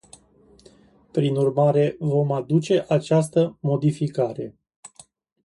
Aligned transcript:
Prin 1.11 1.35
urmare, 1.35 1.95
vom 1.99 2.31
aduce 2.31 2.85
această 2.87 3.57
modificare. 3.61 4.57